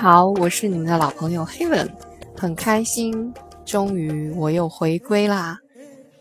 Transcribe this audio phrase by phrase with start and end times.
[0.00, 1.88] 好，我是你们的老朋友 Heaven，
[2.36, 3.34] 很开心，
[3.66, 5.58] 终于我又回归啦！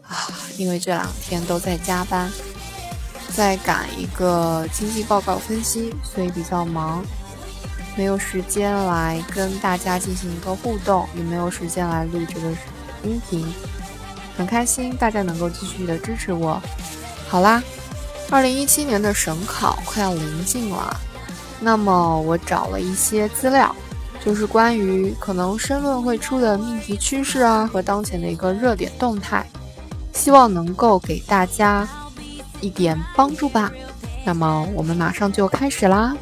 [0.01, 0.27] 啊，
[0.57, 2.27] 因为这两天都在加班，
[3.35, 7.05] 在赶一个经济报告分析，所以比较忙，
[7.95, 12.49] 没有时间来跟大家进行一个互动，也没有时间来录这个
[13.03, 13.45] 音频。
[14.35, 16.59] 很开心大家能够继续的支持我。
[17.27, 17.61] 好啦，
[18.31, 20.99] 二零一七年的省考快要临近了。
[21.59, 23.75] 那么我找了一些资料，
[24.23, 29.45] 就是关于可能申论会出的命题趋势啊，和当前的一个热点动态，
[30.13, 31.87] 希望能够给大家
[32.61, 33.71] 一点帮助吧。
[34.23, 36.15] 那么我们马上就开始啦。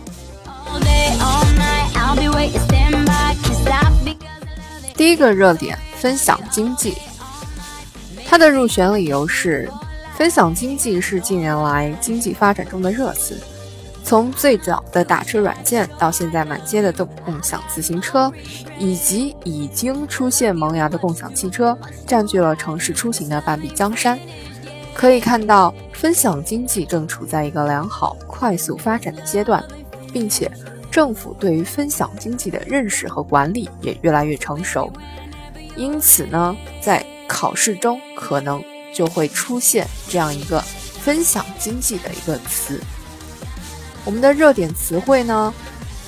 [4.95, 6.95] 第一个热点，分享经济，
[8.25, 9.69] 它的入选理由是，
[10.15, 13.37] 分享经济是近年来经济发展中的热词。
[14.05, 18.31] 从最早的打车软件，到现在满街的共共享自行车，
[18.77, 21.75] 以及已经出现萌芽的共享汽车，
[22.05, 24.19] 占据了城市出行的半壁江山。
[24.93, 29.61] 可以看到，分享经济正处在一个良好、快速发展的阶段，
[30.13, 30.49] 并且
[30.91, 34.93] 政府对于分享经济的认识和管理也越来越成熟。
[35.75, 40.61] 因此呢，在考试中可能就会出现这样一个
[41.01, 42.79] “分享经济”的一个词。
[44.05, 45.51] 我们的热点词汇呢，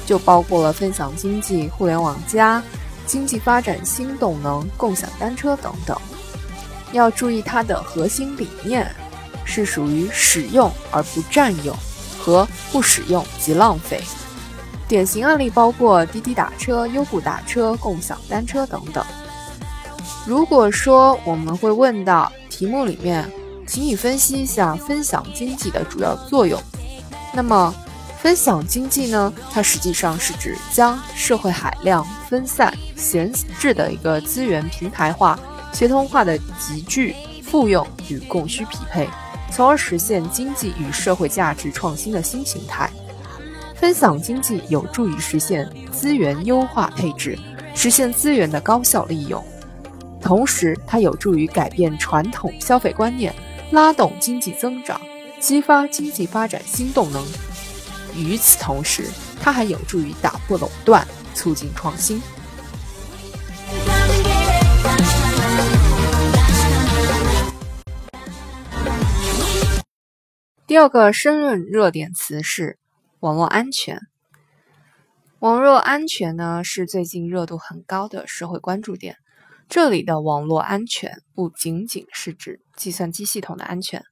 [0.05, 2.61] 就包括了分享经济、互联网加、
[3.07, 5.97] 经济发展新动能、共享单车等等。
[6.93, 8.89] 要注意它的核心理念
[9.43, 11.75] 是属于使用而不占有
[12.19, 13.99] 和不使用即浪费。
[14.87, 19.03] 典型案例包括滴滴打车、优步打车、共享单车等等。
[20.25, 23.29] 如果说我们会问到题目里面，
[23.65, 26.61] 请你分析一下分享经济的主要作用，
[27.33, 27.73] 那么。
[28.21, 35.39] 分享经济呢，它实际上是指将社会海量、分散、闲置的一个资源平台化、
[35.71, 39.07] 协同化的集聚、复用与供需匹配，
[39.51, 42.89] 从而实现经济与社会价值创新的新形态。
[43.75, 47.37] 分享经济有助于实现资源优化配置，
[47.75, 49.41] 实现资源的高效利用，
[50.19, 53.33] 同时它有助于改变传统消费观念，
[53.71, 54.99] 拉动经济增长，
[55.39, 57.23] 激发经济发展新动能。
[58.17, 59.07] 与此同时，
[59.39, 62.21] 它还有助于打破垄断，促进创新。
[70.65, 72.77] 第二个申论热点词是
[73.19, 73.99] 网络安全。
[75.39, 79.15] 网络安全呢，是最近热度很高的社会关注点。
[79.69, 84.03] 这里的网络安全不仅仅是指计算机系统的安全，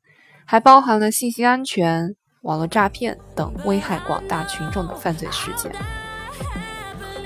[0.46, 2.16] 还包含了信息安全。
[2.46, 5.72] 网络诈骗等危害广大群众的犯罪事件，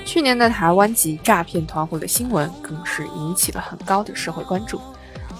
[0.06, 4.80] 去年的台湾籍诈骗团伙的新闻更是引起了很高的社会关注。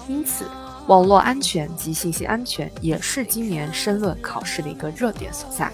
[0.07, 0.45] 因此，
[0.85, 5.71] 网络安全及信息安全也是今年申论考试的一个热点所在。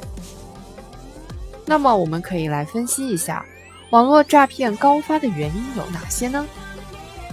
[1.65, 3.45] 那么，我们可以来分析一下
[3.89, 6.47] 网络诈骗高发的原因有哪些呢？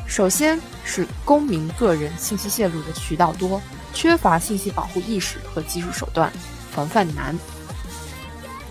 [0.09, 6.33] 首先是公民个人信息泄露的渠道多，缺乏信息保护意识和技术手段。
[6.75, 7.39] 防范难。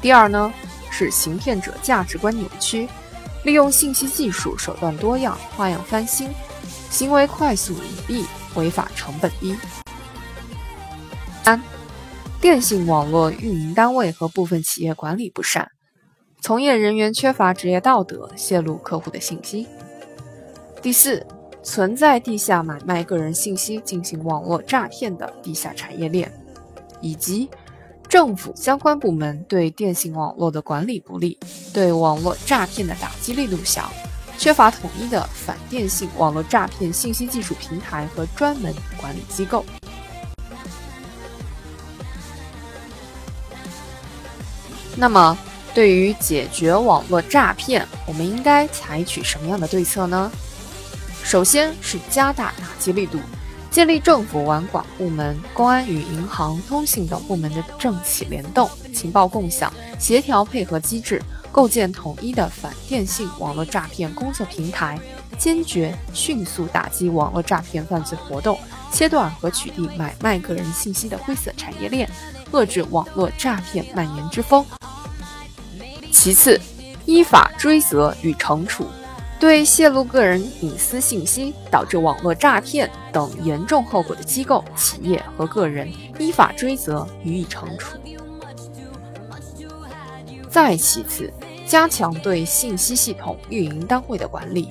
[0.01, 0.53] 第二呢，
[0.91, 2.89] 是行骗者价值观扭曲，
[3.45, 6.29] 利用信息技术手段多样，花样翻新，
[6.89, 8.25] 行为快速隐蔽，
[8.55, 9.55] 违法成本低。
[11.43, 11.61] 三，
[12.41, 15.71] 电信网络运营单位和部分企业管理不善，
[16.41, 19.67] 从业人员缺乏职业道德，泄露客户的信息。
[20.81, 21.25] 第四，
[21.63, 26.29] 存在地下买卖个人信息进行网络诈骗的地下产业链，
[26.99, 27.49] 以及。
[28.13, 31.35] 政府相关部门对电信网络的管理不力，
[31.73, 33.91] 对网络诈骗的打击力度小，
[34.37, 39.65] 缺乏统一的反电信网络诈骗信息技术平台和专门管理机构。
[44.95, 45.35] 那么，
[45.73, 50.31] 对于解决网络诈骗，我们应该采取什么样的对策呢？
[51.23, 53.17] 首先是加大打击力度。
[53.73, 61.19] 建立政府网管部门、公安与银行、通信等部门的政企联动、情报共享、协调配合机制，
[61.51, 64.99] 构建统一的反电信网络诈骗工作平台，
[65.39, 68.55] 坚决迅速打击网络诈骗犯罪活动，
[68.91, 72.07] 切断和取缔买卖个人信息的灰色产业链，
[72.51, 74.63] 遏制网络诈骗蔓延之风。
[76.11, 76.61] 其次，
[77.07, 78.85] 依法追责与惩处。
[79.43, 87.97] 对泄露个人隐私信息导致网络诈骗等严重后果的机构、企业和个人，依法追责予以惩处。
[90.49, 91.29] 再其次，
[91.67, 94.69] 加强对信息系统运营单位的管理，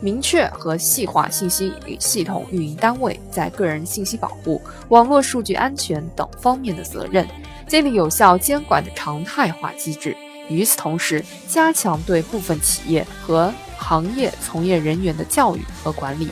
[0.00, 7.26] 明确和细化信息与系统运营单位在个人信息保护、网络数据安全等方面的责任，
[7.66, 10.16] 建立有效监管的常态化机制。
[10.48, 16.28] 与此同时，加强对部分企业和行业从业人员的教育和管理，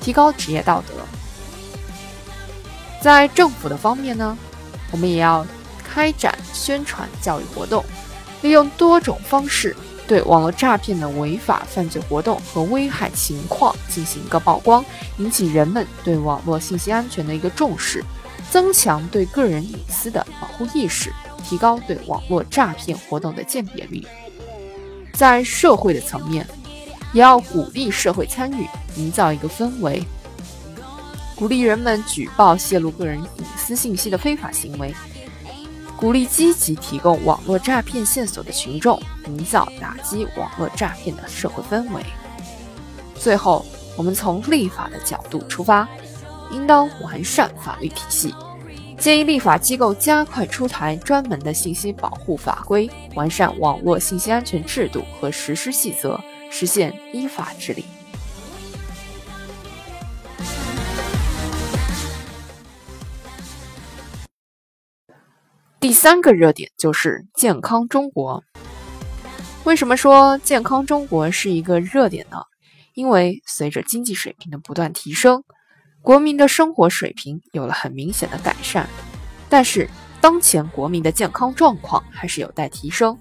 [0.00, 0.94] 提高职业道德。
[3.00, 4.36] 在政府的方面呢，
[4.90, 5.46] 我们也要
[5.84, 7.84] 开展宣传教育活动，
[8.42, 9.76] 利用多种方式
[10.08, 14.84] 对网络诈骗的违法犯罪活动和危害情况进行一个曝光，
[15.18, 18.04] 引起人们对网络信息安全的一个重视，
[18.50, 21.12] 增强对个人隐私的保护意识。
[21.48, 24.04] 提高对网络诈骗活动的鉴别率，
[25.12, 26.44] 在社会的层面，
[27.12, 28.66] 也要鼓励社会参与，
[28.96, 30.02] 营造一个氛围，
[31.34, 34.94] 鼓励人们举报泄露个人隐私信息的非法行为，
[35.96, 42.02] 鼓励积极提供网络诈骗线索的群众，营造打击网络诈骗的社会氛围。
[43.14, 43.64] 最后，
[43.96, 45.88] 我们从立法的角度出发，
[46.50, 48.34] 应当完善法律体系。
[48.98, 56.18] 建议立法机构加快出台专门的信息保护法规，完善网络信息安全制度和实施细则，
[56.58, 57.84] 实现依法治理。
[65.78, 68.42] 第三个热点就是健康中国。
[69.64, 72.38] 为什么说健康中国是一个热点呢？
[72.94, 75.44] 因为随着经济水平的不断提升。
[76.00, 78.88] 国民的生活水平有了很明显的改善，
[79.50, 79.90] 但是
[80.22, 83.18] 当前国民的健康状况还是有待提升。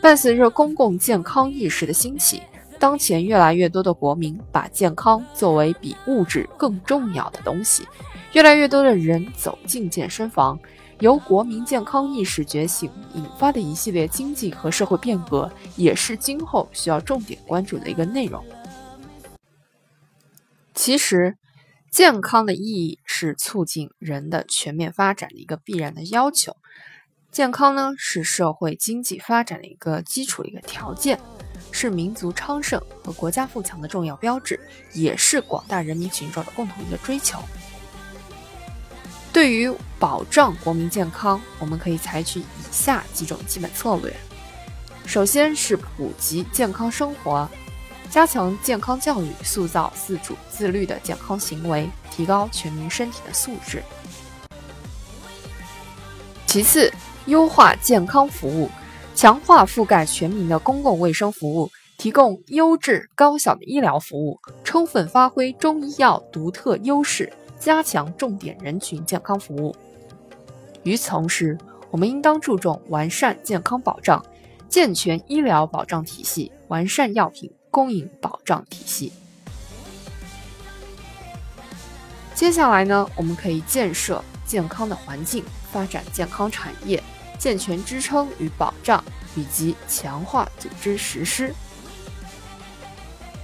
[0.00, 2.42] 伴随着公共健康意识的兴起，
[2.82, 7.86] 当前越来越多的国民把健康作为比物质更重要的东西，
[8.32, 10.58] 越来越多的人走进健身房。
[10.98, 18.44] 由国民健康意识觉醒引发的一系列经济和社会变革，也是今后需要重点关注的一个内容。
[20.74, 21.36] 其实。
[21.88, 26.56] 健康的意义是促进人的全面发展的一个必然的要求。
[27.30, 31.20] 健康呢，是社会经济发展的一个基础的一个条件，
[31.72, 34.60] 是民族昌盛和国家富强的重要标志，
[34.92, 37.40] 也是广大人民群众的共同一个追求。
[39.32, 44.14] 对于保障国民健康，我们可以采取以下几种基本策略：
[45.06, 47.48] 首先是普及健康生活。
[48.10, 53.82] 加强健康教育，塑造自主自律的健康行为，提高全民身体的素质。
[56.46, 56.92] 其次，
[57.24, 58.70] 优化健康服务，
[59.14, 69.74] 强化覆盖全民的公共卫生服务，提供优质高效的医疗服务，充分发挥中医药独特优势，加强重点人群健康服务。
[70.82, 71.56] 与此同时，
[71.90, 74.24] 我们应当注重完善健康保障，
[74.68, 77.52] 健全医疗保障体系，完善药品。
[77.72, 79.10] 供应保障体系。
[82.34, 85.42] 接下来呢，我们可以建设健康的环境，
[85.72, 87.02] 发展健康产业，
[87.42, 89.02] 健全支撑与保障，
[89.34, 91.52] 以及强化组织实施。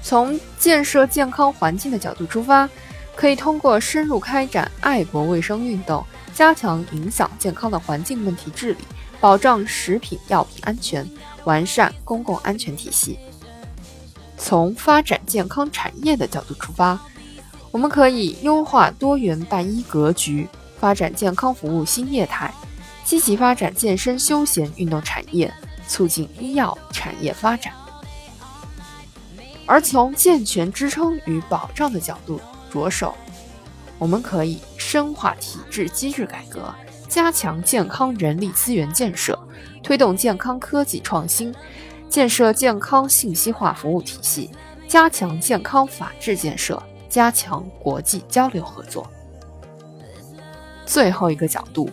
[0.00, 2.70] 从建设健康环境的角度出发，
[3.16, 8.78] 可以通过深入开展爱国卫生运动，加强影响健康的环境问题治理，
[9.18, 11.04] 保障食品药品安全，
[11.42, 13.18] 完善公共安全体系。
[14.37, 16.96] 从发展健康产业的角度出发，
[17.73, 20.46] 我们可以优化多元办医格局，
[20.78, 22.54] 发展健康服务新业态，
[23.08, 25.50] 积极发展健身休闲运动产业，
[25.86, 27.72] 促进医药产业发展。
[29.64, 32.38] 而从健全支撑与保障的角度
[32.70, 33.14] 着手，
[33.98, 36.70] 我们可以深化体制机制改革，
[37.08, 39.38] 加强健康人力资源建设，
[39.82, 41.54] 推动健康科技创新。
[42.10, 44.50] 建设健康信息化服务体系，
[44.86, 49.10] 加强健康法治建设，加强国际交流合作。
[50.84, 51.88] 最后一个角度，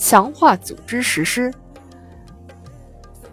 [0.00, 1.52] 强化组织实施。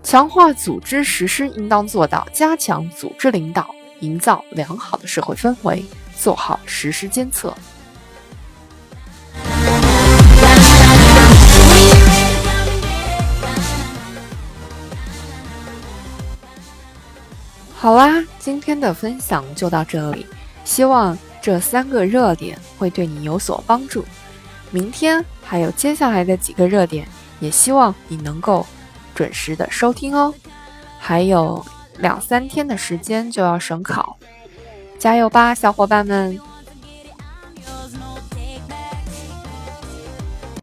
[0.03, 5.85] 强化组织实施，应当做到加强组织领导，营造良好的社会氛围，
[6.17, 7.55] 做好实施监测。
[17.73, 20.25] 好啦，今天的分享就到这里。
[20.65, 24.03] 希望这三个热点会对你有所帮助。
[24.71, 27.07] 明天还有接下来的几个热点，
[27.39, 28.65] 也希望你能够
[29.15, 30.33] 准时的收听哦。
[30.99, 31.65] 还有
[31.99, 34.17] 两三天的时间就要省考，
[34.99, 36.39] 加油吧，小伙伴们！